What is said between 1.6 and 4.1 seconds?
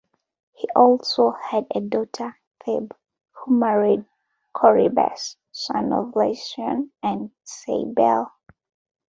a daughter Thebe, who married